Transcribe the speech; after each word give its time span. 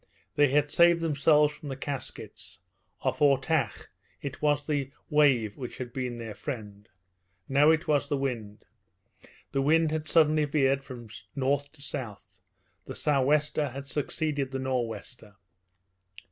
They 0.35 0.49
had 0.49 0.71
saved 0.71 0.99
themselves 1.01 1.53
from 1.53 1.69
the 1.69 1.75
Caskets. 1.75 2.57
Off 3.03 3.19
Ortach 3.21 3.87
it 4.19 4.41
was 4.41 4.63
the 4.65 4.89
wave 5.11 5.57
which 5.57 5.77
had 5.77 5.93
been 5.93 6.17
their 6.17 6.33
friend. 6.33 6.89
Now 7.47 7.69
it 7.69 7.87
was 7.87 8.09
the 8.09 8.17
wind. 8.17 8.65
The 9.51 9.61
wind 9.61 9.91
had 9.91 10.07
suddenly 10.07 10.45
veered 10.45 10.83
from 10.83 11.09
north 11.35 11.71
to 11.73 11.83
south. 11.83 12.39
The 12.85 12.95
sou' 12.95 13.21
wester 13.21 13.69
had 13.69 13.87
succeeded 13.87 14.49
the 14.49 14.57
nor' 14.57 14.87
wester. 14.87 15.35